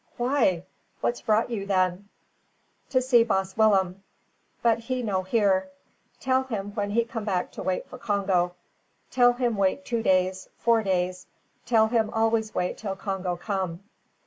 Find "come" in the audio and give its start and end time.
7.05-7.23, 13.35-13.83